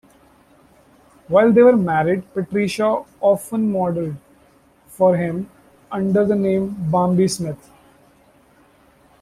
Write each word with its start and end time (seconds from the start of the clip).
While 1.27 1.51
they 1.53 1.61
were 1.61 1.77
married, 1.77 2.23
Patricia 2.33 3.03
often 3.19 3.71
modeled 3.71 4.15
for 4.87 5.15
him, 5.15 5.47
under 5.91 6.25
the 6.25 6.35
name 6.35 6.75
Bambi 6.89 7.27
Smith. 7.27 7.69